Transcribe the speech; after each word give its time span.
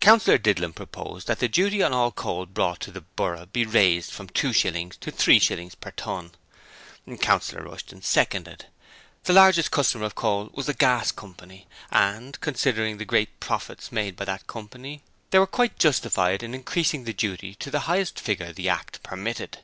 Councillor 0.00 0.36
Didlum 0.36 0.72
proposed 0.72 1.28
that 1.28 1.38
the 1.38 1.46
duty 1.46 1.80
on 1.80 1.92
all 1.92 2.10
coal 2.10 2.44
brought 2.44 2.80
into 2.82 2.90
the 2.90 3.02
borough 3.02 3.46
be 3.46 3.64
raised 3.64 4.10
from 4.10 4.28
two 4.28 4.52
shillings 4.52 4.96
to 4.96 5.12
three 5.12 5.38
shillings 5.38 5.76
per 5.76 5.92
ton. 5.92 6.32
Councillor 7.20 7.62
Rushton 7.62 8.02
seconded. 8.02 8.66
The 9.22 9.32
largest 9.32 9.70
consumer 9.70 10.06
of 10.06 10.16
coal 10.16 10.50
was 10.54 10.66
the 10.66 10.74
Gas 10.74 11.12
Coy., 11.12 11.66
and, 11.92 12.40
considering 12.40 12.98
the 12.98 13.04
great 13.04 13.38
profits 13.38 13.92
made 13.92 14.16
by 14.16 14.24
that 14.24 14.48
company, 14.48 15.04
they 15.30 15.38
were 15.38 15.46
quite 15.46 15.78
justified 15.78 16.42
in 16.42 16.52
increasing 16.52 17.04
the 17.04 17.12
duty 17.12 17.54
to 17.54 17.70
the 17.70 17.86
highest 17.86 18.18
figure 18.18 18.52
the 18.52 18.68
Act 18.68 19.00
permitted. 19.04 19.58